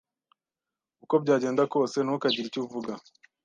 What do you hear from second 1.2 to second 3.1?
byagenda kose, ntukagire icyo uvuga.